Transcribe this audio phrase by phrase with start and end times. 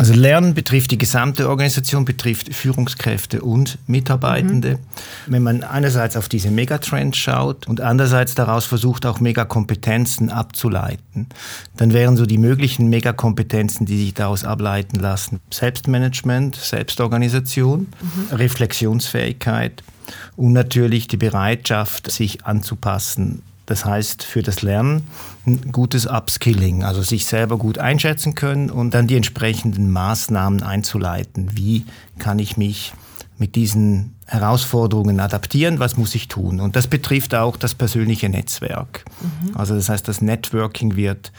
[0.00, 4.78] Also Lernen betrifft die gesamte Organisation, betrifft Führungskräfte und Mitarbeitende.
[4.78, 4.78] Mhm.
[5.26, 11.26] Wenn man einerseits auf diese Megatrends schaut und andererseits daraus versucht, auch Megakompetenzen abzuleiten,
[11.76, 18.34] dann wären so die möglichen Megakompetenzen, die sich daraus ableiten lassen, Selbstmanagement, Selbstorganisation, mhm.
[18.34, 19.82] Reflexionsfähigkeit
[20.34, 25.06] und natürlich die Bereitschaft, sich anzupassen das heißt für das Lernen
[25.46, 31.56] ein gutes Upskilling, also sich selber gut einschätzen können und dann die entsprechenden Maßnahmen einzuleiten.
[31.56, 31.84] Wie
[32.18, 32.92] kann ich mich
[33.38, 35.78] mit diesen Herausforderungen adaptieren?
[35.78, 36.60] Was muss ich tun?
[36.60, 39.04] Und das betrifft auch das persönliche Netzwerk.
[39.20, 39.56] Mhm.
[39.56, 41.30] Also das heißt, das Networking wird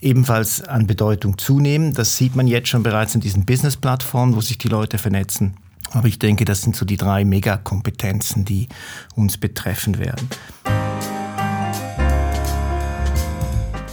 [0.00, 1.92] ebenfalls an Bedeutung zunehmen.
[1.92, 5.58] Das sieht man jetzt schon bereits in diesen Business-Plattformen, wo sich die Leute vernetzen.
[5.90, 8.68] Aber ich denke, das sind so die drei Megakompetenzen, die
[9.14, 10.30] uns betreffen werden.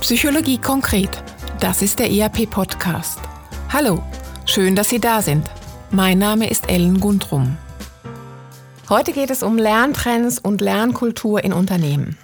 [0.06, 1.10] Psychologie konkret.
[1.60, 3.20] Das ist der ERP-Podcast.
[3.74, 4.04] Hallo,
[4.46, 5.50] schön, dass Sie da sind.
[5.90, 7.58] Mein Name ist Ellen Gundrum.
[8.88, 12.20] Heute geht es um Lerntrends und Lernkultur in Unternehmen.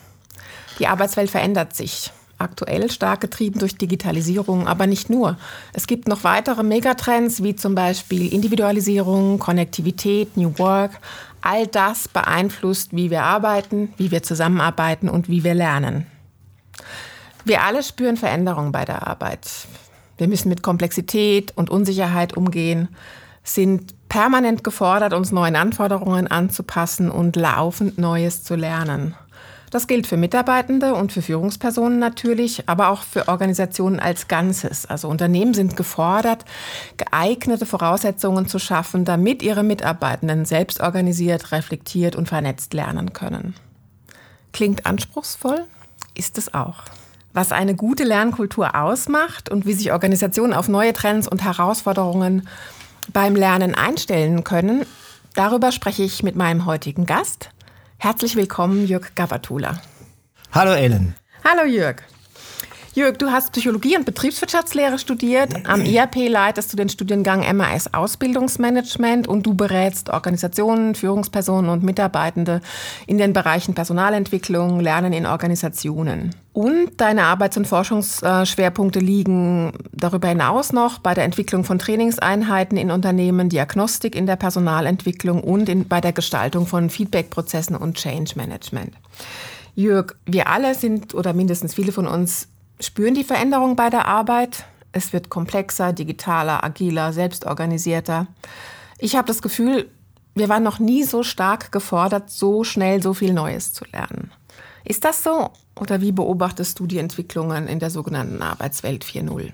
[0.78, 2.12] Die Arbeitswelt verändert sich.
[2.38, 5.40] Aktuell stark getrieben durch Digitalisierung, aber nicht nur.
[5.74, 11.00] Es gibt noch weitere Megatrends wie zum Beispiel Individualisierung, Konnektivität, New Work.
[11.42, 16.06] All das beeinflusst, wie wir arbeiten, wie wir zusammenarbeiten und wie wir lernen.
[17.46, 19.50] Wir alle spüren Veränderungen bei der Arbeit.
[20.18, 22.90] Wir müssen mit Komplexität und Unsicherheit umgehen,
[23.44, 29.16] sind permanent gefordert, uns neuen Anforderungen anzupassen und laufend Neues zu lernen.
[29.72, 34.86] Das gilt für Mitarbeitende und für Führungspersonen natürlich, aber auch für Organisationen als Ganzes.
[34.86, 36.44] Also Unternehmen sind gefordert,
[36.98, 43.56] geeignete Voraussetzungen zu schaffen, damit ihre Mitarbeitenden selbst organisiert, reflektiert und vernetzt lernen können.
[44.52, 45.64] Klingt anspruchsvoll?
[46.16, 46.84] Ist es auch.
[47.34, 52.48] Was eine gute Lernkultur ausmacht und wie sich Organisationen auf neue Trends und Herausforderungen
[53.14, 54.86] beim Lernen einstellen können,
[55.34, 57.50] darüber spreche ich mit meinem heutigen Gast.
[57.98, 59.80] Herzlich willkommen, Jörg Gavatula.
[60.52, 61.16] Hallo Ellen.
[61.46, 61.98] Hallo Jörg.
[62.94, 65.66] Jörg, du hast Psychologie und Betriebswirtschaftslehre studiert.
[65.66, 72.60] Am IAP leitest du den Studiengang MAS Ausbildungsmanagement und du berätst Organisationen, Führungspersonen und Mitarbeitende
[73.08, 76.36] in den Bereichen Personalentwicklung, Lernen in Organisationen.
[76.52, 82.92] Und deine Arbeits- und Forschungsschwerpunkte liegen darüber hinaus noch bei der Entwicklung von Trainingseinheiten in
[82.92, 88.96] Unternehmen, Diagnostik in der Personalentwicklung und in, bei der Gestaltung von Feedbackprozessen und Change Management.
[89.76, 92.50] Jörg, wir alle sind oder mindestens viele von uns
[92.82, 94.66] spüren die Veränderung bei der Arbeit.
[94.92, 98.28] Es wird komplexer, digitaler, agiler, selbstorganisierter.
[98.98, 99.90] Ich habe das Gefühl,
[100.36, 104.32] wir waren noch nie so stark gefordert, so schnell so viel Neues zu lernen.
[104.84, 105.52] Ist das so?
[105.80, 109.52] Oder wie beobachtest du die Entwicklungen in der sogenannten Arbeitswelt 4.0?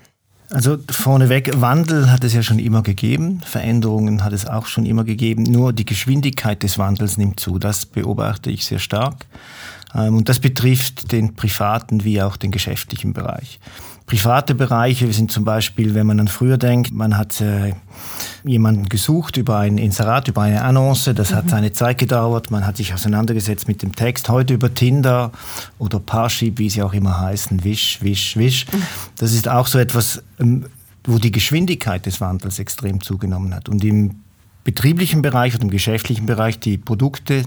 [0.50, 5.04] Also vorneweg, Wandel hat es ja schon immer gegeben, Veränderungen hat es auch schon immer
[5.04, 7.58] gegeben, nur die Geschwindigkeit des Wandels nimmt zu.
[7.58, 9.26] Das beobachte ich sehr stark.
[9.94, 13.58] Ähm, und das betrifft den privaten wie auch den geschäftlichen Bereich.
[14.08, 17.74] Private Bereiche sind zum Beispiel, wenn man an früher denkt, man hat äh,
[18.42, 21.34] jemanden gesucht über ein Inserat, über eine Annonce, das mhm.
[21.36, 25.30] hat seine Zeit gedauert, man hat sich auseinandergesetzt mit dem Text, heute über Tinder
[25.78, 28.66] oder Parship, wie sie auch immer heißen, Wish, Wish, Wish.
[28.72, 28.82] Mhm.
[29.18, 30.64] Das ist auch so etwas, ähm,
[31.04, 33.68] wo die Geschwindigkeit des Wandels extrem zugenommen hat.
[33.68, 34.20] Und im
[34.64, 37.44] betrieblichen Bereich oder im geschäftlichen Bereich die Produkte,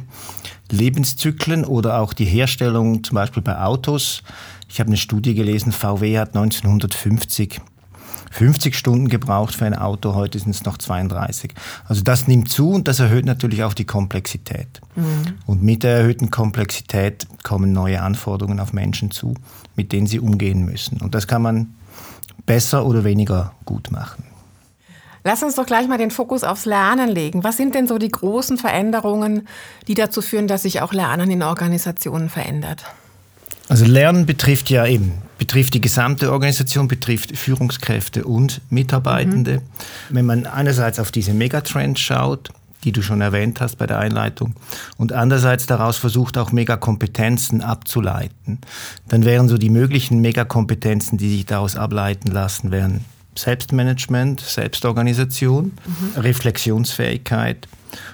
[0.72, 4.24] Lebenszyklen oder auch die Herstellung zum Beispiel bei Autos.
[4.70, 7.62] Ich habe eine Studie gelesen, VW hat 1950
[8.32, 11.54] 50 Stunden gebraucht für ein Auto, heute sind es noch 32.
[11.86, 14.82] Also das nimmt zu und das erhöht natürlich auch die Komplexität.
[14.96, 15.34] Mhm.
[15.46, 19.34] Und mit der erhöhten Komplexität kommen neue Anforderungen auf Menschen zu,
[19.76, 21.02] mit denen sie umgehen müssen.
[21.02, 21.76] Und das kann man
[22.46, 24.24] besser oder weniger gut machen.
[25.24, 27.44] Lass uns doch gleich mal den Fokus aufs Lernen legen.
[27.44, 29.48] Was sind denn so die großen Veränderungen,
[29.88, 32.84] die dazu führen, dass sich auch Lernen in Organisationen verändert?
[33.70, 39.62] Also Lernen betrifft ja eben, betrifft die gesamte Organisation, betrifft Führungskräfte und Mitarbeitende.
[40.10, 40.16] Mhm.
[40.16, 42.50] Wenn man einerseits auf diese Megatrends schaut,
[42.84, 44.56] die du schon erwähnt hast bei der Einleitung,
[44.98, 48.60] und andererseits daraus versucht, auch Megakompetenzen abzuleiten,
[49.08, 53.06] dann wären so die möglichen Megakompetenzen, die sich daraus ableiten lassen, wären
[53.36, 56.20] Selbstmanagement, Selbstorganisation, mhm.
[56.20, 57.68] Reflexionsfähigkeit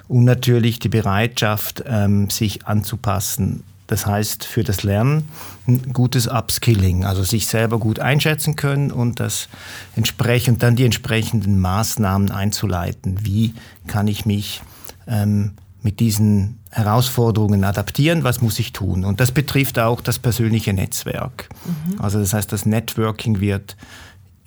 [0.06, 3.64] und natürlich die Bereitschaft, ähm, sich anzupassen.
[3.88, 5.28] Das heißt für das Lernen
[5.66, 9.48] ein gutes Upskilling, also sich selber gut einschätzen können und das
[9.96, 13.24] entsprechend dann die entsprechenden Maßnahmen einzuleiten.
[13.24, 13.54] Wie
[13.86, 14.60] kann ich mich
[15.06, 19.06] ähm, mit diesen Herausforderungen adaptieren, was muss ich tun?
[19.06, 21.48] Und das betrifft auch das persönliche Netzwerk.
[21.64, 22.00] Mhm.
[22.00, 23.74] Also das heißt, das Networking wird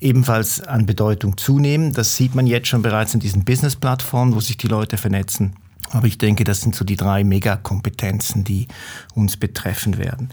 [0.02, 1.94] ebenfalls an Bedeutung zunehmen.
[1.94, 5.56] Das sieht man jetzt schon bereits in diesen Business-Plattformen, wo sich die Leute vernetzen.
[5.92, 8.68] Aber ich denke, das sind so die drei Megakompetenzen, die
[9.14, 10.30] uns betreffen werden.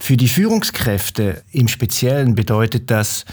[0.00, 3.24] Für die Führungskräfte im Speziellen bedeutet das,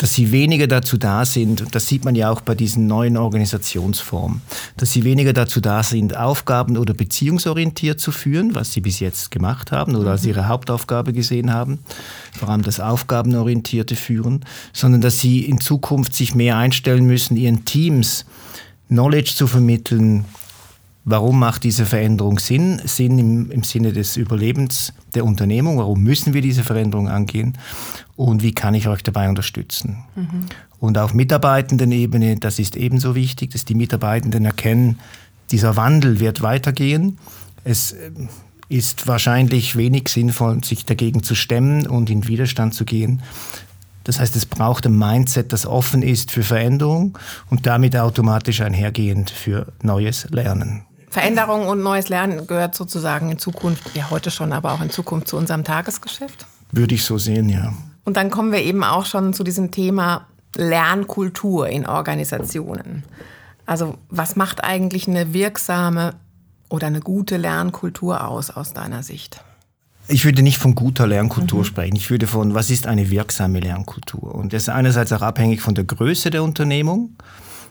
[0.00, 3.18] dass sie weniger dazu da sind, und das sieht man ja auch bei diesen neuen
[3.18, 4.40] Organisationsformen,
[4.78, 9.30] dass sie weniger dazu da sind, Aufgaben oder beziehungsorientiert zu führen, was sie bis jetzt
[9.30, 11.80] gemacht haben oder als ihre Hauptaufgabe gesehen haben,
[12.32, 17.66] vor allem das aufgabenorientierte Führen, sondern dass sie in Zukunft sich mehr einstellen müssen, ihren
[17.66, 18.24] Teams
[18.88, 20.24] Knowledge zu vermitteln,
[21.04, 22.80] Warum macht diese Veränderung Sinn?
[22.84, 25.78] Sinn im, im, Sinne des Überlebens der Unternehmung.
[25.78, 27.56] Warum müssen wir diese Veränderung angehen?
[28.20, 30.04] Und wie kann ich euch dabei unterstützen?
[30.14, 30.44] Mhm.
[30.78, 34.98] Und auf Mitarbeitendenebene, das ist ebenso wichtig, dass die Mitarbeitenden erkennen,
[35.50, 37.16] dieser Wandel wird weitergehen.
[37.64, 38.10] Es äh,
[38.68, 43.22] ist wahrscheinlich wenig sinnvoll, sich dagegen zu stemmen und in Widerstand zu gehen.
[44.04, 47.16] Das heißt, es braucht ein Mindset, das offen ist für Veränderung
[47.48, 50.82] und damit automatisch einhergehend für neues Lernen.
[51.08, 55.28] Veränderung und neues Lernen gehört sozusagen in Zukunft, ja heute schon, aber auch in Zukunft
[55.28, 56.44] zu unserem Tagesgeschäft?
[56.70, 57.72] Würde ich so sehen, ja.
[58.04, 60.26] Und dann kommen wir eben auch schon zu diesem Thema
[60.56, 63.04] Lernkultur in Organisationen.
[63.66, 66.14] Also was macht eigentlich eine wirksame
[66.68, 69.44] oder eine gute Lernkultur aus aus deiner Sicht?
[70.08, 71.64] Ich würde nicht von guter Lernkultur mhm.
[71.64, 71.96] sprechen.
[71.96, 74.34] Ich würde von, was ist eine wirksame Lernkultur?
[74.34, 77.16] Und das ist einerseits auch abhängig von der Größe der Unternehmung.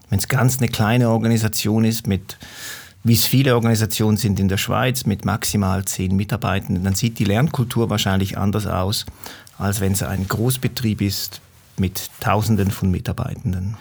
[0.10, 2.38] Wenn es ganz eine kleine Organisation ist mit
[3.04, 7.24] wie es viele Organisationen sind in der Schweiz mit maximal zehn Mitarbeitenden, dann sieht die
[7.24, 9.06] Lernkultur wahrscheinlich anders aus,
[9.60, 11.42] als wenn es ein Großbetrieb ist
[11.78, 13.78] mit Tausenden von Mitarbeitenden.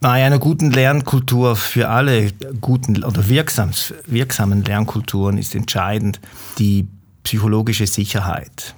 [0.00, 6.20] Bei einer guten Lernkultur für alle guten oder wirksams, wirksamen Lernkulturen ist entscheidend
[6.58, 6.86] die
[7.24, 8.74] psychologische Sicherheit.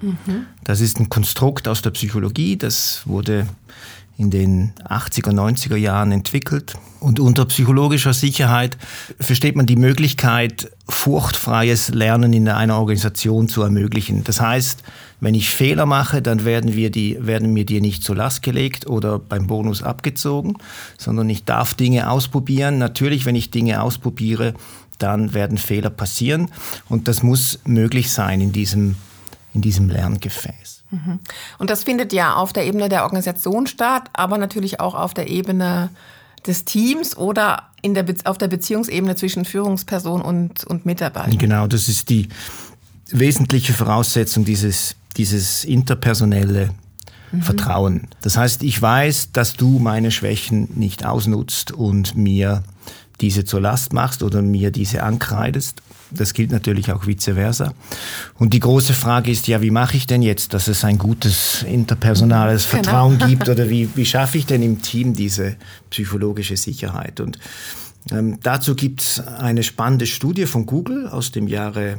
[0.00, 0.46] Mhm.
[0.64, 3.46] Das ist ein Konstrukt aus der Psychologie, das wurde
[4.18, 6.74] in den 80er, 90er Jahren entwickelt.
[6.98, 8.76] Und unter psychologischer Sicherheit
[9.20, 14.24] versteht man die Möglichkeit, furchtfreies Lernen in einer Organisation zu ermöglichen.
[14.24, 14.82] Das heißt,
[15.20, 18.88] wenn ich Fehler mache, dann werden, wir die, werden mir die nicht zur Last gelegt
[18.88, 20.54] oder beim Bonus abgezogen,
[20.98, 22.78] sondern ich darf Dinge ausprobieren.
[22.78, 24.54] Natürlich, wenn ich Dinge ausprobiere,
[24.98, 26.50] dann werden Fehler passieren
[26.88, 28.96] und das muss möglich sein in diesem,
[29.54, 30.77] in diesem Lerngefäß.
[31.58, 35.28] Und das findet ja auf der Ebene der Organisation statt, aber natürlich auch auf der
[35.28, 35.90] Ebene
[36.46, 41.36] des Teams oder in der auf der Beziehungsebene zwischen Führungsperson und, und Mitarbeiter.
[41.36, 42.28] Genau, das ist die
[43.10, 46.70] wesentliche Voraussetzung dieses, dieses interpersonelle
[47.32, 47.42] mhm.
[47.42, 48.08] Vertrauen.
[48.22, 52.62] Das heißt, ich weiß, dass du meine Schwächen nicht ausnutzt und mir
[53.20, 55.82] diese zur Last machst oder mir diese ankreidest.
[56.10, 57.74] Das gilt natürlich auch vice versa.
[58.34, 61.62] Und die große Frage ist ja, wie mache ich denn jetzt, dass es ein gutes
[61.64, 62.82] interpersonales genau.
[62.82, 65.56] Vertrauen gibt oder wie, wie schaffe ich denn im Team diese
[65.90, 67.20] psychologische Sicherheit?
[67.20, 67.38] Und
[68.10, 71.98] ähm, dazu gibt es eine spannende Studie von Google aus dem Jahre,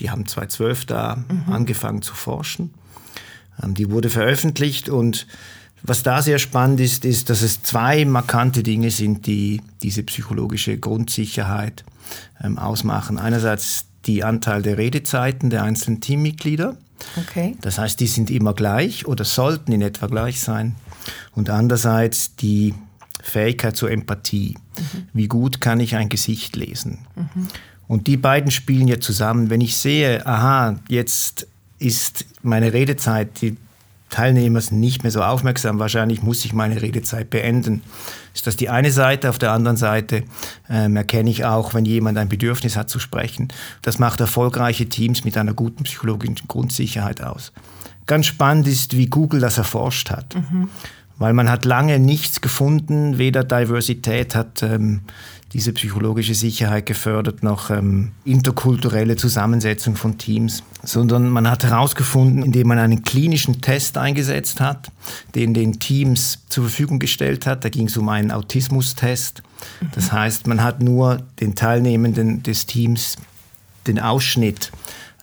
[0.00, 1.52] die haben 2012 da mhm.
[1.52, 2.74] angefangen zu forschen.
[3.62, 5.26] Ähm, die wurde veröffentlicht und
[5.82, 10.78] was da sehr spannend ist, ist, dass es zwei markante Dinge sind, die diese psychologische
[10.78, 11.84] Grundsicherheit
[12.42, 13.18] ähm, ausmachen.
[13.18, 16.76] Einerseits die Anteil der Redezeiten der einzelnen Teammitglieder.
[17.16, 17.56] Okay.
[17.60, 20.76] Das heißt, die sind immer gleich oder sollten in etwa gleich sein.
[21.32, 22.74] Und andererseits die
[23.22, 24.56] Fähigkeit zur Empathie.
[24.78, 25.08] Mhm.
[25.12, 27.06] Wie gut kann ich ein Gesicht lesen?
[27.16, 27.48] Mhm.
[27.88, 29.50] Und die beiden spielen ja zusammen.
[29.50, 31.46] Wenn ich sehe, aha, jetzt
[31.78, 33.56] ist meine Redezeit, die
[34.10, 37.82] Teilnehmer sind nicht mehr so aufmerksam, wahrscheinlich muss ich meine Redezeit beenden.
[38.34, 39.28] Ist das die eine Seite?
[39.30, 40.22] Auf der anderen Seite
[40.70, 43.48] ähm, erkenne ich auch, wenn jemand ein Bedürfnis hat zu sprechen.
[43.82, 47.52] Das macht erfolgreiche Teams mit einer guten psychologischen Grundsicherheit aus.
[48.06, 50.36] Ganz spannend ist, wie Google das erforscht hat.
[50.36, 50.68] Mhm.
[51.18, 55.00] Weil man hat lange nichts gefunden, weder Diversität hat ähm,
[55.56, 62.68] diese psychologische Sicherheit gefördert, noch ähm, interkulturelle Zusammensetzung von Teams, sondern man hat herausgefunden, indem
[62.68, 64.92] man einen klinischen Test eingesetzt hat,
[65.34, 67.64] den den Teams zur Verfügung gestellt hat.
[67.64, 69.42] Da ging es um einen Autismustest.
[69.94, 73.16] Das heißt, man hat nur den Teilnehmenden des Teams
[73.86, 74.72] den Ausschnitt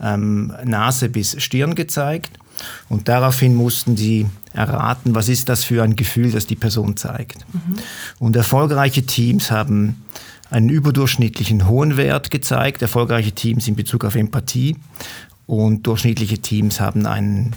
[0.01, 2.39] ähm, Nase bis Stirn gezeigt
[2.89, 7.45] und daraufhin mussten sie erraten, was ist das für ein Gefühl, das die Person zeigt.
[7.53, 7.75] Mhm.
[8.19, 10.03] Und erfolgreiche Teams haben
[10.49, 14.75] einen überdurchschnittlichen hohen Wert gezeigt, erfolgreiche Teams in Bezug auf Empathie
[15.47, 17.55] und durchschnittliche Teams haben einen,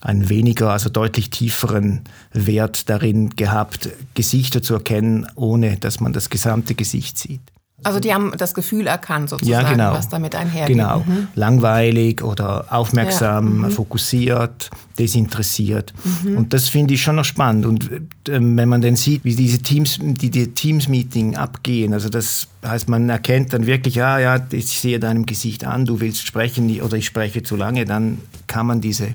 [0.00, 6.30] einen weniger, also deutlich tieferen Wert darin gehabt, Gesichter zu erkennen, ohne dass man das
[6.30, 7.42] gesamte Gesicht sieht.
[7.82, 9.92] Also die haben das Gefühl erkannt sozusagen, ja, genau.
[9.92, 10.76] was damit einhergeht.
[10.76, 11.28] Genau, mhm.
[11.34, 13.68] langweilig oder aufmerksam, ja.
[13.68, 13.70] mhm.
[13.70, 15.92] fokussiert, desinteressiert.
[16.04, 16.36] Mhm.
[16.36, 17.66] Und das finde ich schon noch spannend.
[17.66, 22.48] Und äh, wenn man dann sieht, wie diese Teams, die, die Teams-Meeting abgehen, also das
[22.64, 26.80] heißt, man erkennt dann wirklich, ja, ja, ich sehe deinem Gesicht an, du willst sprechen
[26.82, 29.14] oder ich spreche zu lange, dann kann man diese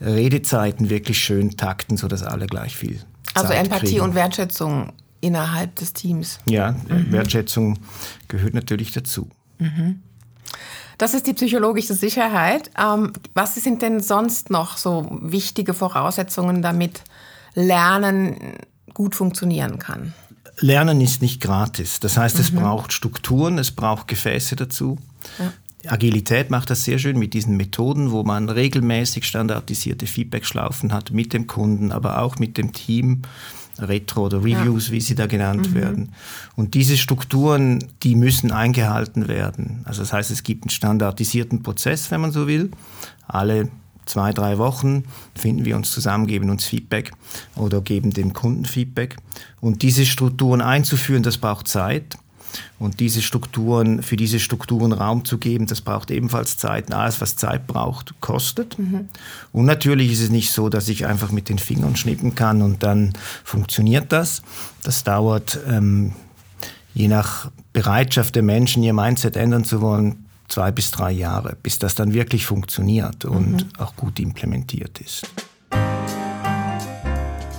[0.00, 3.00] Redezeiten wirklich schön takten, sodass alle gleich viel
[3.34, 4.00] also Zeit Empathie kriegen.
[4.00, 6.38] und Wertschätzung innerhalb des Teams.
[6.46, 7.12] Ja, mhm.
[7.12, 7.78] Wertschätzung
[8.28, 9.28] gehört natürlich dazu.
[9.58, 10.02] Mhm.
[10.98, 12.70] Das ist die psychologische Sicherheit.
[12.78, 17.02] Ähm, was sind denn sonst noch so wichtige Voraussetzungen, damit
[17.54, 18.36] Lernen
[18.94, 20.14] gut funktionieren kann?
[20.60, 22.00] Lernen ist nicht gratis.
[22.00, 22.60] Das heißt, es mhm.
[22.60, 24.98] braucht Strukturen, es braucht Gefäße dazu.
[25.38, 25.52] Ja.
[25.92, 31.32] Agilität macht das sehr schön mit diesen Methoden, wo man regelmäßig standardisierte Feedback-Schlaufen hat mit
[31.32, 33.22] dem Kunden, aber auch mit dem Team.
[33.78, 34.92] Retro oder Reviews, ja.
[34.92, 35.74] wie sie da genannt mhm.
[35.74, 36.08] werden.
[36.54, 39.82] Und diese Strukturen, die müssen eingehalten werden.
[39.84, 42.70] Also das heißt, es gibt einen standardisierten Prozess, wenn man so will.
[43.26, 43.68] Alle
[44.06, 45.04] zwei, drei Wochen
[45.34, 47.12] finden wir uns zusammen, geben uns Feedback
[47.56, 49.16] oder geben dem Kunden Feedback.
[49.60, 52.16] Und diese Strukturen einzuführen, das braucht Zeit.
[52.78, 56.92] Und diese Strukturen, für diese Strukturen Raum zu geben, das braucht ebenfalls Zeit.
[56.92, 58.78] Alles, was Zeit braucht, kostet.
[58.78, 59.08] Mhm.
[59.52, 62.82] Und natürlich ist es nicht so, dass ich einfach mit den Fingern schnippen kann und
[62.82, 63.12] dann
[63.44, 64.42] funktioniert das.
[64.82, 66.12] Das dauert, ähm,
[66.94, 71.78] je nach Bereitschaft der Menschen, ihr Mindset ändern zu wollen, zwei bis drei Jahre, bis
[71.78, 73.68] das dann wirklich funktioniert und mhm.
[73.78, 75.26] auch gut implementiert ist.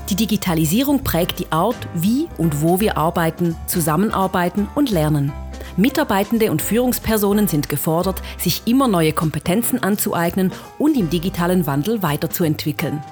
[0.10, 5.34] Die Digitalisierung prägt die Art, wie und wo wir arbeiten, zusammenarbeiten und lernen.
[5.76, 13.04] Mitarbeitende und Führungspersonen sind gefordert, sich immer neue Kompetenzen anzueignen und im digitalen Wandel weiterzuentwickeln.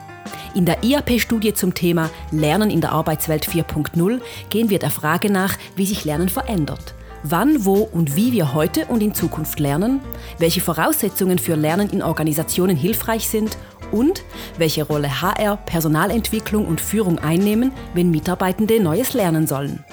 [0.55, 5.57] In der IAP-Studie zum Thema Lernen in der Arbeitswelt 4.0 gehen wir der Frage nach,
[5.75, 6.95] wie sich Lernen verändert.
[7.23, 9.99] Wann, wo und wie wir heute und in Zukunft lernen,
[10.37, 13.57] welche Voraussetzungen für Lernen in Organisationen hilfreich sind
[13.91, 14.23] und
[14.57, 19.83] welche Rolle HR, Personalentwicklung und Führung einnehmen, wenn Mitarbeitende Neues lernen sollen.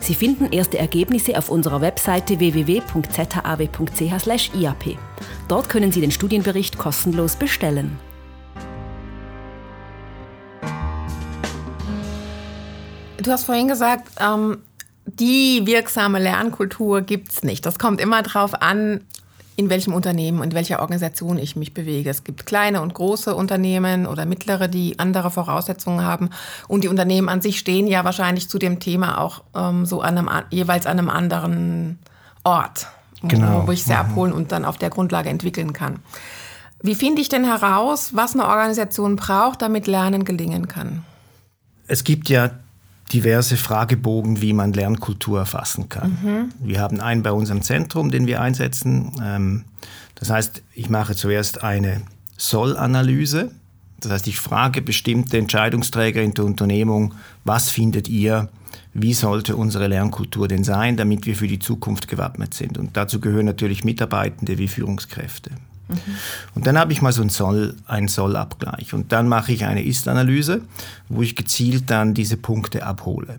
[0.00, 2.98] Sie finden erste Ergebnisse auf unserer Webseite www.zaw.ch/iap.
[5.48, 7.98] Dort können Sie den Studienbericht kostenlos bestellen.
[13.20, 14.58] Du hast vorhin gesagt, ähm,
[15.04, 17.66] die wirksame Lernkultur gibt es nicht.
[17.66, 19.00] Das kommt immer darauf an,
[19.58, 22.08] in welchem Unternehmen und welcher Organisation ich mich bewege.
[22.08, 26.30] Es gibt kleine und große Unternehmen oder mittlere, die andere Voraussetzungen haben.
[26.68, 30.16] Und die Unternehmen an sich stehen ja wahrscheinlich zu dem Thema auch ähm, so an
[30.16, 31.98] einem, jeweils an einem anderen
[32.44, 32.86] Ort,
[33.20, 33.66] genau.
[33.66, 33.98] wo ich sie mhm.
[33.98, 35.96] abholen und dann auf der Grundlage entwickeln kann.
[36.80, 41.02] Wie finde ich denn heraus, was eine Organisation braucht, damit Lernen gelingen kann?
[41.88, 42.50] Es gibt ja
[43.12, 46.18] diverse Fragebogen, wie man Lernkultur erfassen kann.
[46.22, 46.48] Mhm.
[46.60, 49.12] Wir haben einen bei uns im Zentrum, den wir einsetzen.
[49.22, 49.64] Ähm,
[50.14, 52.02] das heißt, ich mache zuerst eine
[52.36, 53.50] Soll-Analyse.
[54.00, 58.48] Das heißt, ich frage bestimmte Entscheidungsträger in der Unternehmung, was findet ihr,
[58.94, 62.78] wie sollte unsere Lernkultur denn sein, damit wir für die Zukunft gewappnet sind.
[62.78, 65.50] Und dazu gehören natürlich Mitarbeitende wie Führungskräfte.
[65.88, 65.96] Mhm.
[66.54, 68.94] Und dann habe ich mal so einen Soll, einen Soll-Abgleich.
[68.94, 70.62] Und dann mache ich eine Ist-Analyse,
[71.08, 73.38] wo ich gezielt dann diese Punkte abhole.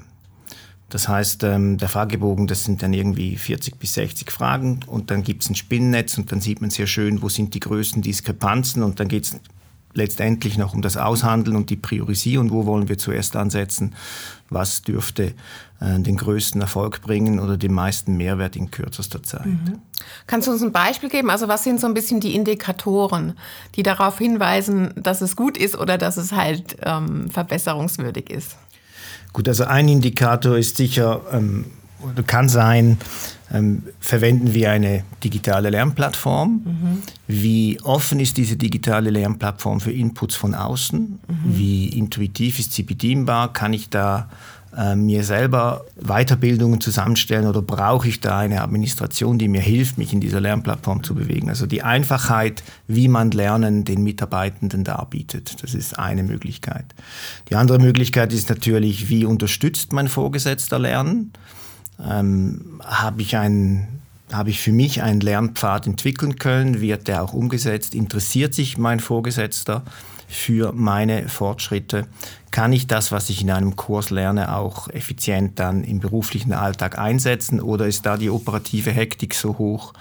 [0.89, 5.23] Das heißt, ähm, der Fragebogen, das sind dann irgendwie 40 bis 60 Fragen und dann
[5.23, 8.81] gibt es ein Spinnennetz und dann sieht man sehr schön, wo sind die größten Diskrepanzen
[8.81, 9.39] und dann geht es
[9.93, 13.95] letztendlich noch um das Aushandeln und die Priorisierung, wo wollen wir zuerst ansetzen,
[14.49, 15.33] was dürfte
[15.79, 19.45] äh, den größten Erfolg bringen oder den meisten Mehrwert in kürzester Zeit.
[19.45, 19.79] Mhm.
[20.27, 21.29] Kannst du uns ein Beispiel geben?
[21.29, 23.33] Also was sind so ein bisschen die Indikatoren,
[23.75, 28.57] die darauf hinweisen, dass es gut ist oder dass es halt ähm, verbesserungswürdig ist?
[29.33, 31.65] Gut, also ein Indikator ist sicher, ähm,
[32.01, 32.97] oder kann sein,
[33.51, 36.61] ähm, verwenden wir eine digitale Lernplattform?
[36.63, 37.01] Mhm.
[37.27, 40.99] Wie offen ist diese digitale Lernplattform für Inputs von außen?
[41.01, 41.19] Mhm.
[41.45, 43.53] Wie intuitiv ist sie bedienbar?
[43.53, 44.29] Kann ich da
[44.77, 50.13] äh, mir selber Weiterbildungen zusammenstellen oder brauche ich da eine Administration, die mir hilft, mich
[50.13, 51.49] in dieser Lernplattform zu bewegen?
[51.49, 56.85] Also die Einfachheit, wie man Lernen den Mitarbeitenden darbietet, das ist eine Möglichkeit.
[57.49, 61.33] Die andere Möglichkeit ist natürlich, wie unterstützt mein Vorgesetzter Lernen?
[62.03, 63.99] Ähm, habe ich einen
[64.31, 68.99] habe ich für mich einen Lernpfad entwickeln können, wird der auch umgesetzt, interessiert sich mein
[68.99, 69.81] Vorgesetzter
[70.27, 72.05] für meine Fortschritte,
[72.51, 76.97] kann ich das, was ich in einem Kurs lerne, auch effizient dann im beruflichen Alltag
[76.97, 79.93] einsetzen oder ist da die operative Hektik so hoch,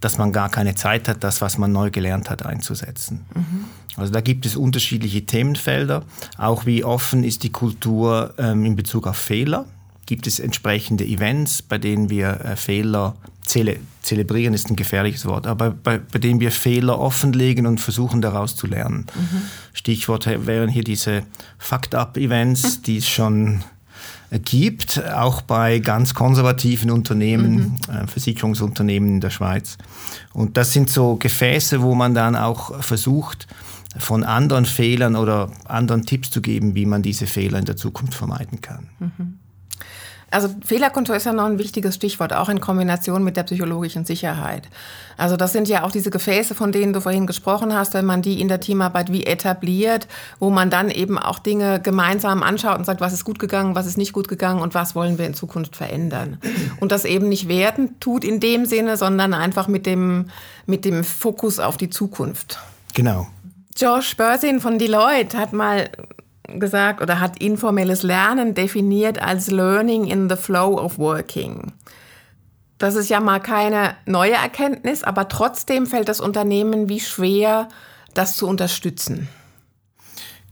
[0.00, 3.24] dass man gar keine Zeit hat, das, was man neu gelernt hat, einzusetzen.
[3.34, 3.64] Mhm.
[3.96, 6.04] Also da gibt es unterschiedliche Themenfelder,
[6.36, 9.64] auch wie offen ist die Kultur ähm, in Bezug auf Fehler.
[10.08, 15.46] Gibt es entsprechende Events, bei denen wir äh, Fehler zele zelebrieren, ist ein gefährliches Wort,
[15.46, 19.04] aber bei, bei denen wir Fehler offenlegen und versuchen daraus zu lernen.
[19.14, 19.42] Mhm.
[19.74, 21.24] Stichwort wären hier diese
[21.58, 23.64] Fucked-up-Events, die es schon
[24.30, 27.94] äh, gibt, auch bei ganz konservativen Unternehmen, mhm.
[27.94, 29.76] äh, Versicherungsunternehmen in der Schweiz.
[30.32, 33.46] Und das sind so Gefäße, wo man dann auch versucht,
[33.98, 38.14] von anderen Fehlern oder anderen Tipps zu geben, wie man diese Fehler in der Zukunft
[38.14, 38.88] vermeiden kann.
[39.00, 39.37] Mhm.
[40.30, 44.68] Also Fehlerkultur ist ja noch ein wichtiges Stichwort, auch in Kombination mit der psychologischen Sicherheit.
[45.16, 48.20] Also das sind ja auch diese Gefäße, von denen du vorhin gesprochen hast, wenn man
[48.20, 50.06] die in der Teamarbeit wie etabliert,
[50.38, 53.86] wo man dann eben auch Dinge gemeinsam anschaut und sagt, was ist gut gegangen, was
[53.86, 56.38] ist nicht gut gegangen und was wollen wir in Zukunft verändern.
[56.78, 60.26] Und das eben nicht werten tut in dem Sinne, sondern einfach mit dem,
[60.66, 62.58] mit dem Fokus auf die Zukunft.
[62.94, 63.26] Genau.
[63.76, 65.88] Josh Börsin von Deloitte hat mal
[66.48, 71.72] gesagt oder hat informelles Lernen definiert als Learning in the Flow of Working.
[72.78, 77.68] Das ist ja mal keine neue Erkenntnis, aber trotzdem fällt das Unternehmen wie schwer,
[78.14, 79.28] das zu unterstützen.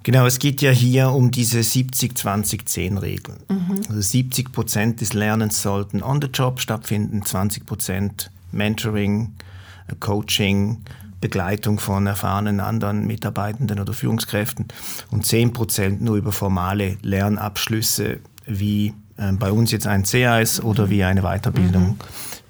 [0.03, 3.39] Genau, es geht ja hier um diese 70-20-10-Regel.
[3.49, 3.81] Mhm.
[3.89, 9.35] Also 70 Prozent des Lernens sollten on the job stattfinden, 20 Prozent Mentoring,
[9.99, 10.85] Coaching,
[11.21, 14.69] Begleitung von erfahrenen anderen Mitarbeitenden oder Führungskräften
[15.11, 20.91] und 10 Prozent nur über formale Lernabschlüsse wie äh, bei uns jetzt ein CAS oder
[20.91, 21.99] wie eine Weiterbildung mhm.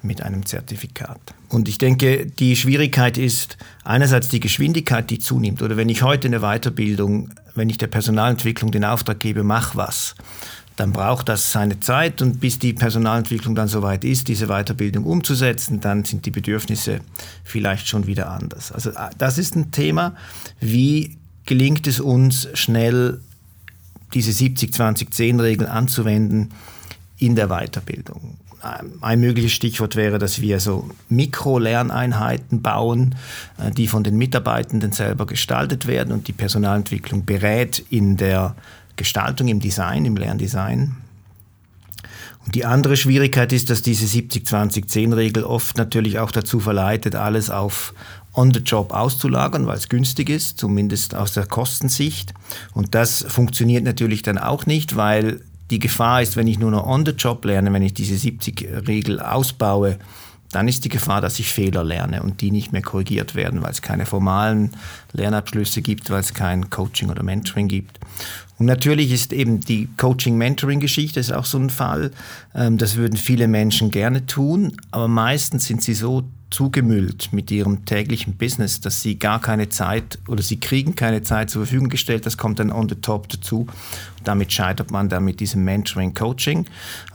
[0.01, 1.19] mit einem Zertifikat.
[1.49, 5.61] Und ich denke, die Schwierigkeit ist einerseits die Geschwindigkeit, die zunimmt.
[5.61, 10.15] Oder wenn ich heute eine Weiterbildung, wenn ich der Personalentwicklung den Auftrag gebe, mach was,
[10.77, 15.81] dann braucht das seine Zeit und bis die Personalentwicklung dann soweit ist, diese Weiterbildung umzusetzen,
[15.81, 16.99] dann sind die Bedürfnisse
[17.43, 18.71] vielleicht schon wieder anders.
[18.71, 20.15] Also äh, das ist ein Thema,
[20.59, 23.19] wie gelingt es uns schnell
[24.13, 26.51] diese 70-20-10-Regel anzuwenden
[27.17, 28.37] in der Weiterbildung.
[29.01, 33.15] Ein mögliches Stichwort wäre, dass wir so Mikrolerneinheiten bauen,
[33.57, 38.55] äh, die von den Mitarbeitenden selber gestaltet werden und die Personalentwicklung berät in der
[38.97, 40.97] Gestaltung im Design, im Lerndesign.
[42.45, 47.93] Und die andere Schwierigkeit ist, dass diese 70-20-10-Regel oft natürlich auch dazu verleitet, alles auf
[48.33, 52.33] on the job auszulagern, weil es günstig ist, zumindest aus der Kostensicht.
[52.73, 56.85] Und das funktioniert natürlich dann auch nicht, weil die Gefahr ist, wenn ich nur noch
[56.85, 59.97] on the job lerne, wenn ich diese 70-Regel ausbaue,
[60.51, 63.71] dann ist die Gefahr, dass ich Fehler lerne und die nicht mehr korrigiert werden, weil
[63.71, 64.71] es keine formalen
[65.13, 67.99] Lernabschlüsse gibt, weil es kein Coaching oder Mentoring gibt.
[68.57, 72.11] Und natürlich ist eben die Coaching-Mentoring-Geschichte auch so ein Fall.
[72.55, 77.85] Ähm, das würden viele Menschen gerne tun, aber meistens sind sie so zugemüllt mit ihrem
[77.85, 82.25] täglichen Business, dass sie gar keine Zeit oder sie kriegen keine Zeit zur Verfügung gestellt.
[82.25, 83.67] Das kommt dann on the top dazu.
[84.17, 86.65] Und damit scheitert man dann mit diesem Mentoring, Coaching.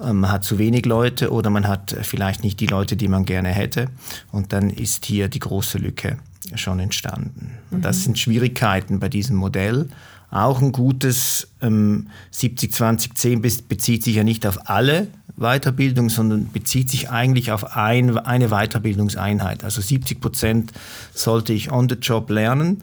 [0.00, 3.24] Ähm, man hat zu wenig Leute oder man hat vielleicht nicht die Leute, die man
[3.24, 3.86] gerne hätte.
[4.30, 6.18] Und dann ist hier die große Lücke
[6.54, 7.52] schon entstanden.
[7.70, 7.82] Mhm.
[7.82, 9.88] Das sind Schwierigkeiten bei diesem Modell.
[10.30, 15.08] Auch ein gutes ähm, 70-20-10 bezieht sich ja nicht auf alle
[15.42, 19.64] Weiterbildung, sondern bezieht sich eigentlich auf ein, eine Weiterbildungseinheit.
[19.64, 20.72] Also 70 Prozent
[21.14, 22.82] sollte ich on the job lernen,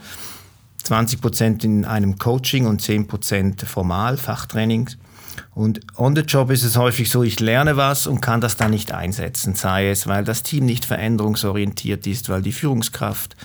[0.84, 4.89] 20 Prozent in einem Coaching und 10 Prozent formal, Fachtraining.
[5.54, 8.72] Und on the job ist es häufig so, ich lerne was und kann das dann
[8.72, 13.36] nicht einsetzen, sei es, weil das Team nicht veränderungsorientiert ist, weil die Führungskraft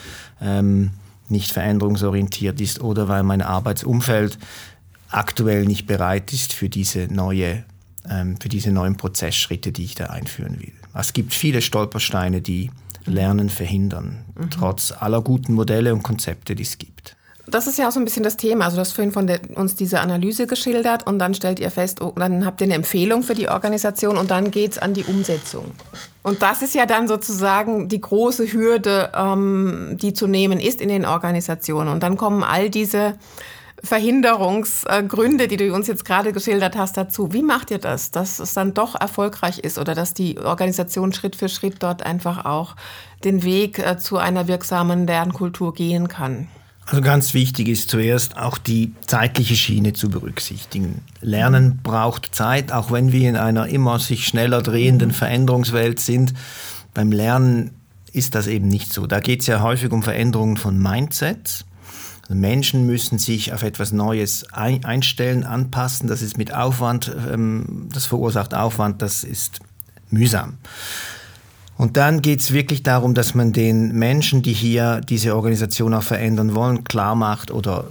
[0.40, 0.90] ähm,
[1.28, 4.38] nicht veränderungsorientiert ist oder weil mein Arbeitsumfeld
[5.10, 7.64] aktuell nicht bereit ist für diese neue
[8.08, 10.72] ähm, für diese neuen Prozessschritte, die ich da einführen will.
[10.94, 12.70] Es gibt viele Stolpersteine, die
[13.06, 14.50] Lernen verhindern, mhm.
[14.50, 17.16] trotz aller guten Modelle und Konzepte, die es gibt.
[17.46, 18.64] Das ist ja auch so ein bisschen das Thema.
[18.64, 22.00] Also du hast vorhin von der, uns diese Analyse geschildert und dann stellt ihr fest,
[22.00, 25.04] oh, dann habt ihr eine Empfehlung für die Organisation und dann geht es an die
[25.04, 25.72] Umsetzung.
[26.22, 30.88] Und das ist ja dann sozusagen die große Hürde, ähm, die zu nehmen ist in
[30.88, 31.90] den Organisationen.
[31.90, 33.14] Und dann kommen all diese
[33.84, 37.32] Verhinderungsgründe, die du uns jetzt gerade geschildert hast, dazu.
[37.32, 41.36] Wie macht ihr das, dass es dann doch erfolgreich ist oder dass die Organisation Schritt
[41.36, 42.76] für Schritt dort einfach auch
[43.24, 46.48] den Weg äh, zu einer wirksamen Lernkultur gehen kann?
[46.86, 51.00] Also ganz wichtig ist zuerst auch die zeitliche Schiene zu berücksichtigen.
[51.20, 55.14] Lernen braucht Zeit, auch wenn wir in einer immer sich schneller drehenden mhm.
[55.14, 56.34] Veränderungswelt sind.
[56.92, 57.70] Beim Lernen
[58.12, 59.06] ist das eben nicht so.
[59.06, 61.64] Da geht es ja häufig um Veränderungen von Mindsets.
[62.24, 66.08] Also Menschen müssen sich auf etwas Neues einstellen, anpassen.
[66.08, 69.60] Das ist mit Aufwand, ähm, das verursacht Aufwand, das ist
[70.10, 70.54] mühsam.
[71.76, 76.02] Und dann geht es wirklich darum, dass man den Menschen, die hier diese Organisation auch
[76.02, 77.88] verändern wollen, klar macht oder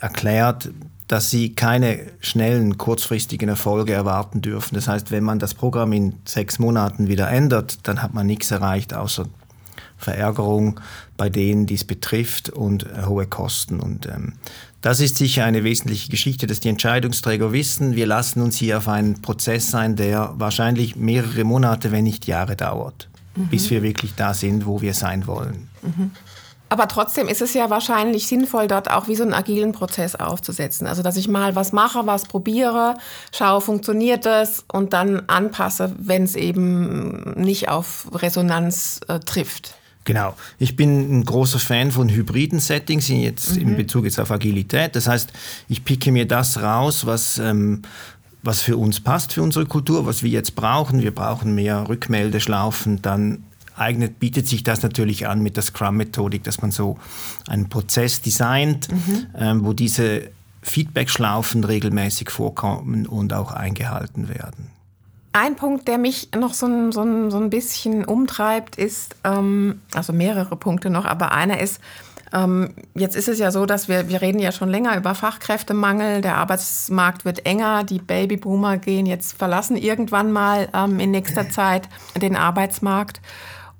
[0.00, 0.70] erklärt,
[1.08, 4.74] dass sie keine schnellen, kurzfristigen Erfolge erwarten dürfen.
[4.74, 8.50] Das heißt, wenn man das Programm in sechs Monaten wieder ändert, dann hat man nichts
[8.50, 9.26] erreicht, außer
[10.02, 10.80] Verärgerung
[11.16, 13.80] bei denen, die es betrifft und äh, hohe Kosten.
[13.80, 14.34] Und ähm,
[14.80, 18.88] das ist sicher eine wesentliche Geschichte, dass die Entscheidungsträger wissen, wir lassen uns hier auf
[18.88, 23.46] einen Prozess ein, der wahrscheinlich mehrere Monate, wenn nicht Jahre dauert, mhm.
[23.46, 25.68] bis wir wirklich da sind, wo wir sein wollen.
[25.82, 26.10] Mhm.
[26.72, 30.86] Aber trotzdem ist es ja wahrscheinlich sinnvoll, dort auch wie so einen agilen Prozess aufzusetzen.
[30.86, 32.94] Also, dass ich mal was mache, was probiere,
[33.30, 39.74] schaue, funktioniert das und dann anpasse, wenn es eben nicht auf Resonanz äh, trifft.
[40.04, 40.34] Genau.
[40.58, 43.62] Ich bin ein großer Fan von hybriden Settings jetzt mhm.
[43.62, 44.96] in Bezug jetzt auf Agilität.
[44.96, 45.32] Das heißt,
[45.68, 47.82] ich picke mir das raus, was, ähm,
[48.42, 51.02] was für uns passt, für unsere Kultur, was wir jetzt brauchen.
[51.02, 53.00] Wir brauchen mehr Rückmeldeschlaufen.
[53.02, 53.44] Dann
[53.76, 56.98] eignet, bietet sich das natürlich an mit der Scrum-Methodik, dass man so
[57.48, 59.26] einen Prozess designt, mhm.
[59.36, 60.30] ähm, wo diese
[60.62, 64.70] Feedback-Schlaufen regelmäßig vorkommen und auch eingehalten werden.
[65.32, 69.80] Ein Punkt, der mich noch so ein, so ein, so ein bisschen umtreibt, ist, ähm,
[69.94, 71.80] also mehrere Punkte noch, aber einer ist,
[72.34, 76.20] ähm, jetzt ist es ja so, dass wir, wir reden ja schon länger über Fachkräftemangel,
[76.20, 81.88] der Arbeitsmarkt wird enger, die Babyboomer gehen jetzt, verlassen irgendwann mal ähm, in nächster Zeit
[82.16, 83.20] den Arbeitsmarkt.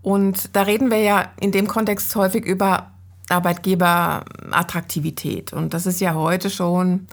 [0.03, 2.91] Und da reden wir ja in dem Kontext häufig über
[3.29, 5.53] Arbeitgeberattraktivität.
[5.53, 7.07] Und das ist ja heute schon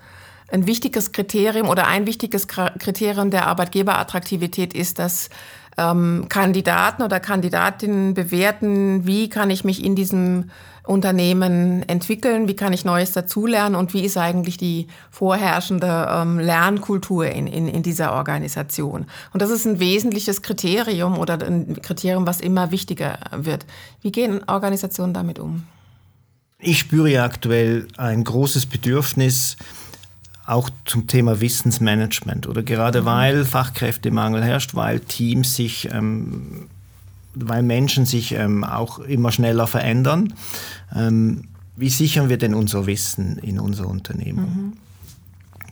[0.51, 5.29] ein wichtiges Kriterium oder ein wichtiges Kriterium der Arbeitgeberattraktivität ist, dass
[5.77, 10.49] ähm, Kandidaten oder Kandidatinnen bewerten, wie kann ich mich in diesem
[10.89, 17.27] Unternehmen entwickeln, wie kann ich Neues dazulernen und wie ist eigentlich die vorherrschende ähm, Lernkultur
[17.27, 19.05] in, in, in dieser Organisation.
[19.31, 23.67] Und das ist ein wesentliches Kriterium oder ein Kriterium, was immer wichtiger wird.
[24.01, 25.63] Wie gehen Organisationen damit um?
[26.57, 29.57] Ich spüre ja aktuell ein großes Bedürfnis,
[30.49, 33.05] auch zum Thema Wissensmanagement oder gerade mhm.
[33.05, 36.67] weil Fachkräftemangel herrscht, weil Teams sich, ähm,
[37.35, 40.33] weil Menschen sich ähm, auch immer schneller verändern.
[40.95, 44.39] Ähm, wie sichern wir denn unser Wissen in unser Unternehmen?
[44.39, 44.73] Mhm.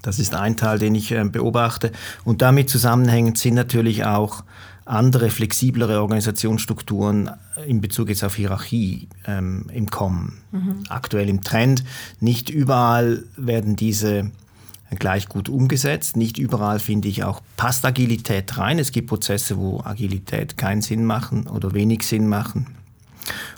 [0.03, 1.91] Das ist ein Teil, den ich äh, beobachte.
[2.23, 4.43] Und damit zusammenhängend sind natürlich auch
[4.85, 7.31] andere, flexiblere Organisationsstrukturen
[7.65, 10.37] in Bezug jetzt auf Hierarchie ähm, im Kommen.
[10.51, 10.83] Mhm.
[10.87, 11.83] Aktuell im Trend.
[12.21, 14.31] Nicht überall werden diese
[14.95, 16.15] gleich gut umgesetzt.
[16.15, 18.79] Nicht überall finde ich auch passt Agilität rein.
[18.79, 22.67] Es gibt Prozesse, wo Agilität keinen Sinn machen oder wenig Sinn machen.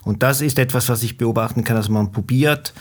[0.03, 2.73] Und das ist etwas, was ich beobachten kann, dass man probiert,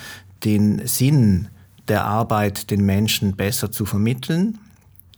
[0.44, 1.48] den Sinn
[1.88, 4.58] der Arbeit den Menschen besser zu vermitteln.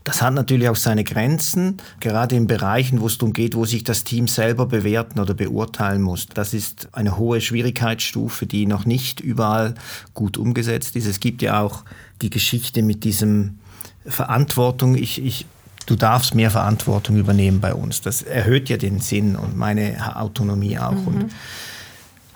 [0.05, 3.85] Das hat natürlich auch seine Grenzen, gerade in Bereichen, wo es darum geht, wo sich
[3.85, 6.27] das Team selber bewerten oder beurteilen muss.
[6.27, 9.75] Das ist eine hohe Schwierigkeitsstufe, die noch nicht überall
[10.15, 11.07] gut umgesetzt ist.
[11.07, 11.85] Es gibt ja auch
[12.23, 13.59] die Geschichte mit diesem
[14.07, 14.95] Verantwortung.
[14.95, 15.45] Ich, ich,
[15.85, 18.01] du darfst mehr Verantwortung übernehmen bei uns.
[18.01, 20.93] Das erhöht ja den Sinn und meine Autonomie auch.
[20.93, 21.07] Mhm.
[21.07, 21.33] Und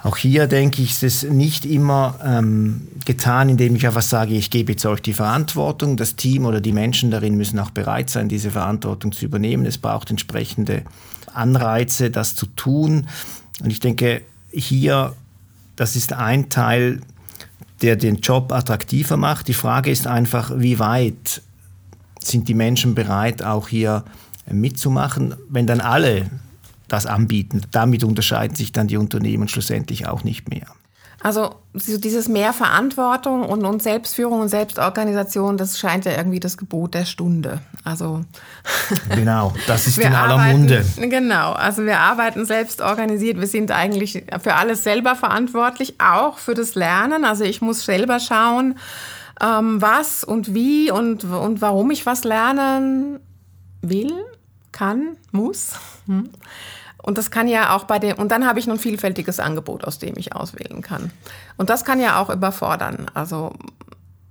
[0.05, 4.51] auch hier denke ich, ist es nicht immer ähm, getan, indem ich einfach sage, ich
[4.51, 5.97] gebe jetzt euch die Verantwortung.
[5.97, 9.65] Das Team oder die Menschen darin müssen auch bereit sein, diese Verantwortung zu übernehmen.
[9.65, 10.83] Es braucht entsprechende
[11.33, 13.07] Anreize, das zu tun.
[13.61, 14.21] Und ich denke,
[14.53, 15.15] hier,
[15.75, 17.01] das ist ein Teil
[17.81, 19.49] der den Job attraktiver macht.
[19.49, 21.43] Die Frage ist einfach, wie weit
[22.19, 24.05] sind die Menschen bereit, auch hier
[24.51, 26.31] mitzumachen, wenn dann alle
[26.95, 27.63] das anbieten.
[27.73, 30.67] Damit unterscheiden sich dann die Unternehmen schlussendlich auch nicht mehr.
[31.21, 36.93] Also dieses mehr Verantwortung und, und Selbstführung und Selbstorganisation, das scheint ja irgendwie das Gebot
[36.93, 37.63] der Stunde.
[37.83, 38.25] Also
[39.15, 40.85] genau, das ist in aller arbeiten, Munde.
[40.99, 43.41] Genau, also wir arbeiten selbst organisiert.
[43.41, 47.25] Wir sind eigentlich für alles selber verantwortlich, auch für das Lernen.
[47.25, 48.79] Also ich muss selber schauen,
[49.41, 53.19] ähm, was und wie und, und warum ich was lernen
[53.81, 54.13] will,
[54.73, 55.73] kann, muss.
[56.07, 56.29] Hm.
[57.05, 59.99] Und das kann ja auch bei dem, und dann habe ich ein vielfältiges Angebot, aus
[59.99, 61.11] dem ich auswählen kann.
[61.59, 63.11] Und das kann ja auch überfordern.
[63.13, 63.53] Also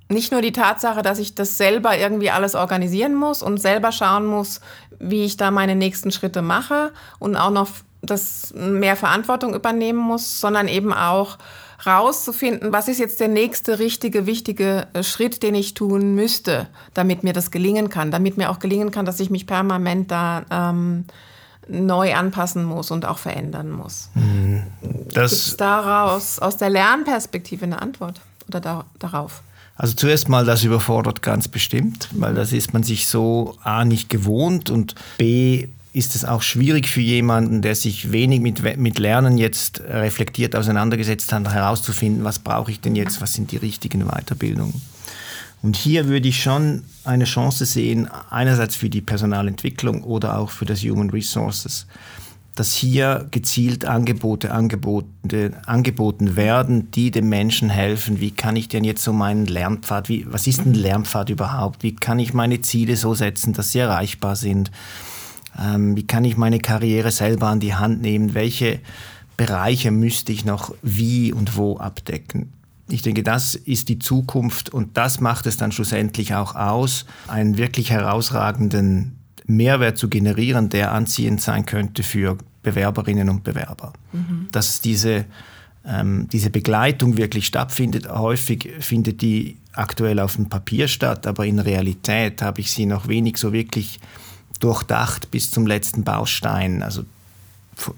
[0.09, 4.25] nicht nur die Tatsache, dass ich das selber irgendwie alles organisieren muss und selber schauen
[4.25, 4.59] muss,
[4.97, 7.69] wie ich da meine nächsten Schritte mache und auch noch
[8.01, 11.37] das mehr Verantwortung übernehmen muss, sondern eben auch
[11.85, 17.23] rauszufinden, was ist jetzt der nächste richtige, wichtige äh, Schritt, den ich tun müsste, damit
[17.23, 21.05] mir das gelingen kann, damit mir auch gelingen kann, dass ich mich permanent da ähm,
[21.67, 24.09] neu anpassen muss und auch verändern muss.
[24.15, 24.63] Mhm.
[24.81, 29.41] Gibt es daraus aus der Lernperspektive eine Antwort oder da, darauf?
[29.75, 34.09] Also zuerst mal, das überfordert ganz bestimmt, weil das ist man sich so A nicht
[34.09, 39.37] gewohnt und B ist es auch schwierig für jemanden, der sich wenig mit, mit Lernen
[39.37, 44.81] jetzt reflektiert auseinandergesetzt hat, herauszufinden, was brauche ich denn jetzt, was sind die richtigen Weiterbildungen.
[45.63, 50.65] Und hier würde ich schon eine Chance sehen, einerseits für die Personalentwicklung oder auch für
[50.65, 51.87] das Human Resources,
[52.53, 58.19] dass hier gezielt Angebote angeboten, angeboten werden, die dem Menschen helfen.
[58.19, 61.81] Wie kann ich denn jetzt so meinen Lernpfad, wie, was ist ein Lernpfad überhaupt?
[61.81, 64.69] Wie kann ich meine Ziele so setzen, dass sie erreichbar sind?
[65.57, 68.33] Ähm, wie kann ich meine Karriere selber an die Hand nehmen?
[68.33, 68.81] Welche
[69.37, 72.51] Bereiche müsste ich noch wie und wo abdecken?
[72.89, 77.57] Ich denke, das ist die Zukunft und das macht es dann schlussendlich auch aus, einen
[77.57, 83.93] wirklich herausragenden Mehrwert zu generieren, der anziehend sein könnte für Bewerberinnen und Bewerber.
[84.11, 84.47] Mhm.
[84.51, 85.25] Dass diese,
[85.85, 88.09] ähm, diese Begleitung wirklich stattfindet.
[88.09, 93.07] Häufig findet die aktuell auf dem Papier statt, aber in Realität habe ich sie noch
[93.07, 93.99] wenig so wirklich
[94.59, 96.83] durchdacht bis zum letzten Baustein.
[96.83, 97.03] Also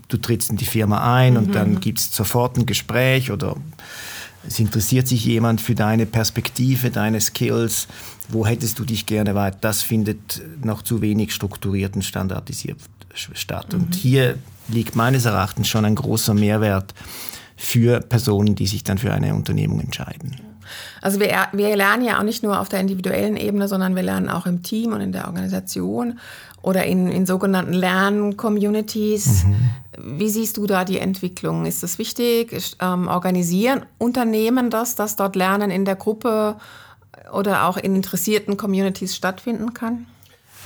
[0.08, 1.40] du trittst in die Firma ein mhm.
[1.40, 3.56] und dann gibt es sofort ein Gespräch oder
[4.48, 7.88] es interessiert sich jemand für deine Perspektive, deine Skills.
[8.30, 9.58] Wo hättest du dich gerne weiter?
[9.62, 12.78] Das findet noch zu wenig strukturiert und standardisiert
[13.14, 13.74] statt.
[13.74, 13.80] Mhm.
[13.80, 16.94] Und hier liegt meines Erachtens schon ein großer Mehrwert
[17.56, 20.36] für Personen, die sich dann für eine Unternehmung entscheiden.
[21.02, 24.30] Also wir, wir lernen ja auch nicht nur auf der individuellen Ebene, sondern wir lernen
[24.30, 26.20] auch im Team und in der Organisation
[26.62, 29.46] oder in, in sogenannten Lern-Communities.
[29.46, 29.56] Mhm.
[30.08, 31.66] Wie siehst du da die Entwicklung?
[31.66, 32.56] Ist das wichtig?
[32.80, 36.58] Ähm, organisieren Unternehmen das, dass dort Lernen in der Gruppe
[37.34, 40.06] oder auch in interessierten Communities stattfinden kann?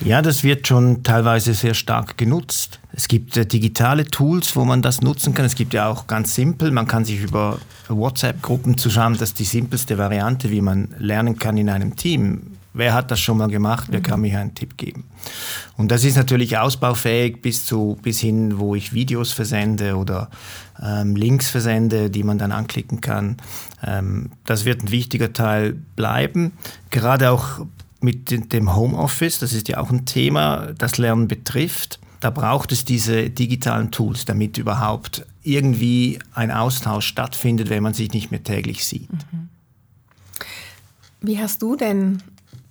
[0.02, 2.80] Ja, das wird schon teilweise sehr stark genutzt.
[2.92, 5.46] Es gibt äh, digitale Tools, wo man das nutzen kann.
[5.46, 9.46] Es gibt ja auch ganz simpel, man kann sich über WhatsApp-Gruppen zusammen, das ist die
[9.46, 12.59] simpelste Variante, wie man lernen kann in einem Team.
[12.80, 13.90] Wer hat das schon mal gemacht?
[13.92, 15.04] Wer kann mir einen Tipp geben?
[15.76, 20.30] Und das ist natürlich ausbaufähig bis, zu, bis hin, wo ich Videos versende oder
[20.82, 23.36] ähm, Links versende, die man dann anklicken kann.
[23.86, 26.54] Ähm, das wird ein wichtiger Teil bleiben.
[26.90, 27.66] Gerade auch
[28.00, 32.00] mit dem Homeoffice, das ist ja auch ein Thema, das Lernen betrifft.
[32.22, 38.14] Da braucht es diese digitalen Tools, damit überhaupt irgendwie ein Austausch stattfindet, wenn man sich
[38.14, 39.12] nicht mehr täglich sieht.
[39.12, 39.50] Mhm.
[41.20, 42.24] Wie hast du denn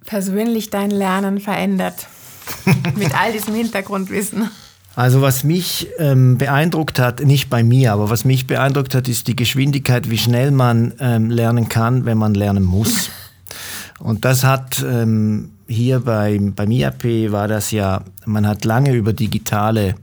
[0.08, 2.08] persönlich dein Lernen verändert?
[2.96, 4.50] Mit all diesem Hintergrundwissen.
[4.96, 9.28] Also was mich ähm, beeindruckt hat, nicht bei mir, aber was mich beeindruckt hat, ist
[9.28, 13.10] die Geschwindigkeit, wie schnell man ähm, lernen kann, wenn man lernen muss.
[14.00, 19.12] Und das hat ähm, hier bei, beim IAP war das ja, man hat lange über
[19.12, 19.94] digitale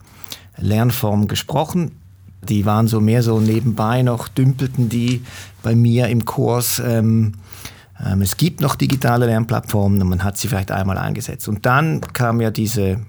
[0.58, 1.92] Lernformen gesprochen.
[2.44, 5.24] Die waren so mehr so nebenbei noch, dümpelten die
[5.64, 6.80] bei mir im Kurs.
[6.86, 7.34] Ähm,
[8.22, 11.48] es gibt noch digitale Lernplattformen und man hat sie vielleicht einmal eingesetzt.
[11.48, 13.00] Und dann kam ja diese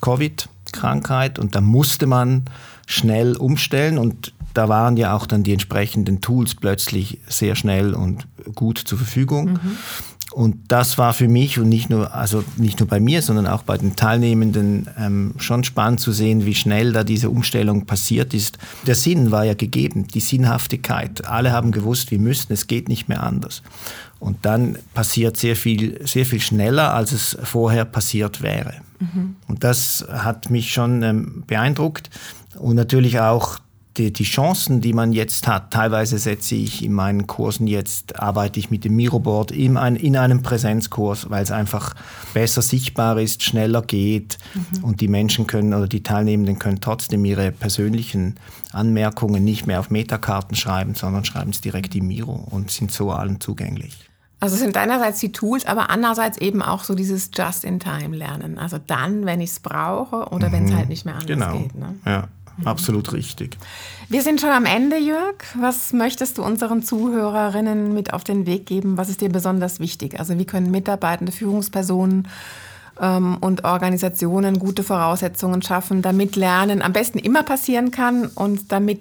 [0.00, 2.44] Covid-Krankheit und da musste man
[2.86, 8.26] schnell umstellen und da waren ja auch dann die entsprechenden Tools plötzlich sehr schnell und
[8.54, 9.52] gut zur Verfügung.
[9.52, 9.76] Mhm.
[10.32, 13.62] Und das war für mich und nicht nur, also nicht nur bei mir, sondern auch
[13.62, 18.58] bei den Teilnehmenden ähm, schon spannend zu sehen, wie schnell da diese Umstellung passiert ist.
[18.86, 21.26] Der Sinn war ja gegeben, die Sinnhaftigkeit.
[21.26, 23.62] Alle haben gewusst, wir müssen, es geht nicht mehr anders.
[24.20, 28.74] Und dann passiert sehr viel, sehr viel schneller, als es vorher passiert wäre.
[29.00, 29.36] Mhm.
[29.48, 32.10] Und das hat mich schon ähm, beeindruckt.
[32.56, 33.58] Und natürlich auch
[34.00, 38.58] die, die Chancen, die man jetzt hat, teilweise setze ich in meinen Kursen jetzt, arbeite
[38.58, 41.94] ich mit dem Miroboard in, ein, in einem Präsenzkurs, weil es einfach
[42.32, 44.84] besser sichtbar ist, schneller geht mhm.
[44.84, 48.36] und die Menschen können oder die Teilnehmenden können trotzdem ihre persönlichen
[48.72, 53.12] Anmerkungen nicht mehr auf Metakarten schreiben, sondern schreiben es direkt im Miro und sind so
[53.12, 54.10] allen zugänglich.
[54.42, 58.58] Also es sind einerseits die Tools, aber andererseits eben auch so dieses Just-in-Time-Lernen.
[58.58, 60.52] Also dann, wenn ich es brauche oder mhm.
[60.52, 61.58] wenn es halt nicht mehr anders genau.
[61.58, 61.74] geht.
[61.74, 61.94] Ne?
[62.06, 62.28] Ja.
[62.64, 63.56] Absolut richtig.
[64.08, 65.36] Wir sind schon am Ende, Jörg.
[65.58, 68.96] Was möchtest du unseren Zuhörerinnen mit auf den Weg geben?
[68.96, 70.18] Was ist dir besonders wichtig?
[70.18, 72.28] Also wie können Mitarbeitende, Führungspersonen
[73.00, 79.00] ähm, und Organisationen gute Voraussetzungen schaffen, damit Lernen am besten immer passieren kann und damit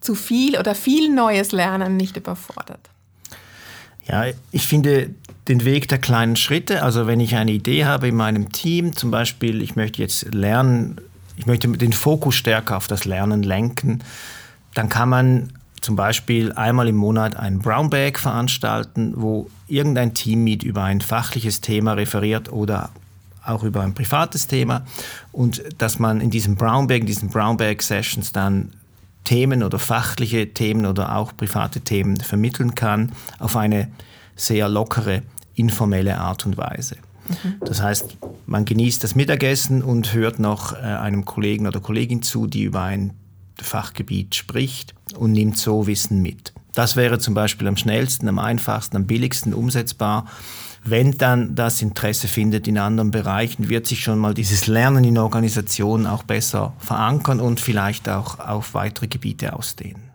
[0.00, 2.90] zu viel oder viel neues Lernen nicht überfordert?
[4.06, 5.10] Ja, ich finde
[5.48, 6.82] den Weg der kleinen Schritte.
[6.82, 11.00] Also wenn ich eine Idee habe in meinem Team, zum Beispiel, ich möchte jetzt lernen,
[11.36, 14.02] ich möchte den Fokus stärker auf das Lernen lenken,
[14.74, 20.62] dann kann man zum Beispiel einmal im Monat ein Brown Bag veranstalten, wo irgendein Teammeet
[20.62, 22.90] über ein fachliches Thema referiert oder
[23.44, 24.86] auch über ein privates Thema
[25.32, 28.72] und dass man in diesem Brown Bag, in diesen Brown Bag Sessions dann
[29.24, 33.88] Themen oder fachliche Themen oder auch private Themen vermitteln kann auf eine
[34.36, 35.22] sehr lockere,
[35.54, 36.96] informelle Art und Weise.
[37.60, 42.46] Das heißt, man genießt das Mittagessen und hört noch äh, einem Kollegen oder Kollegin zu,
[42.46, 43.12] die über ein
[43.60, 46.52] Fachgebiet spricht und nimmt so Wissen mit.
[46.74, 50.26] Das wäre zum Beispiel am schnellsten, am einfachsten, am billigsten umsetzbar
[50.84, 55.16] wenn dann das Interesse findet in anderen Bereichen, wird sich schon mal dieses Lernen in
[55.16, 60.13] Organisationen auch besser verankern und vielleicht auch auf weitere Gebiete ausdehnen.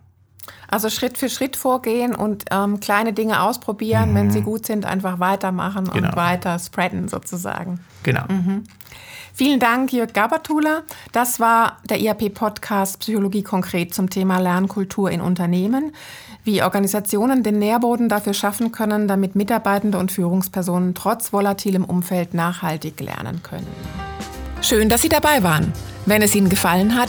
[0.70, 4.10] Also Schritt für Schritt vorgehen und ähm, kleine Dinge ausprobieren.
[4.10, 4.14] Mhm.
[4.14, 6.08] Wenn sie gut sind, einfach weitermachen genau.
[6.08, 7.80] und weiter spreaden sozusagen.
[8.02, 8.24] Genau.
[8.28, 8.64] Mhm.
[9.32, 10.82] Vielen Dank, Jörg Gabertuler.
[11.12, 15.92] Das war der IAP-Podcast Psychologie konkret zum Thema Lernkultur in Unternehmen
[16.44, 23.00] wie Organisationen den Nährboden dafür schaffen können, damit Mitarbeitende und Führungspersonen trotz volatilem Umfeld nachhaltig
[23.00, 23.66] lernen können.
[24.62, 25.72] Schön, dass Sie dabei waren.
[26.06, 27.08] Wenn es Ihnen gefallen hat,